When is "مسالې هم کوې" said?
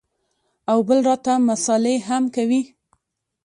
1.49-2.61